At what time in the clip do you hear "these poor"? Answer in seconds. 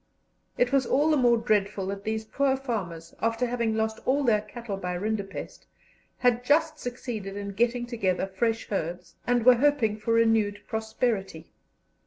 2.05-2.57